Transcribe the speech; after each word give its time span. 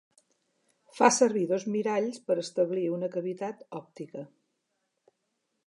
Fa 0.99 1.09
servir 1.17 1.43
dos 1.51 1.65
miralls 1.75 2.17
per 2.29 2.37
establir 2.45 2.87
una 2.95 3.11
cavitat 3.17 3.63
òptica. 3.81 4.25